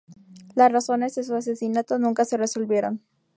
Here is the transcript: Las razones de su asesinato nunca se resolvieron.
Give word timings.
Las 0.55 0.71
razones 0.71 1.13
de 1.13 1.23
su 1.23 1.35
asesinato 1.35 1.99
nunca 1.99 2.25
se 2.25 2.35
resolvieron. 2.35 3.03